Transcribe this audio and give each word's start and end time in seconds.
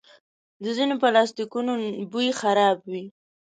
د 0.63 0.65
ځینو 0.77 0.95
پلاسټیکونو 1.01 1.71
بوی 2.11 2.27
خراب 2.39 2.77
وي. 2.91 3.05